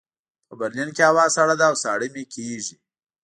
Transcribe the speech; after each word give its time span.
په 0.47 0.53
برلین 0.61 0.89
کې 0.95 1.03
هوا 1.09 1.25
سړه 1.35 1.55
ده 1.59 1.65
او 1.69 1.75
ساړه 1.83 2.07
مې 2.13 2.23
کېږي 2.33 2.75